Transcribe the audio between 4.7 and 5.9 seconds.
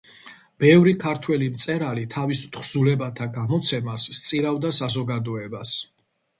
საზოგადოებას.